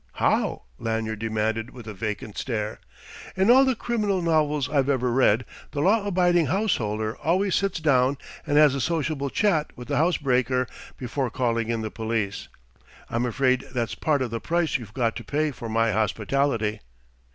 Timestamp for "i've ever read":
4.67-5.45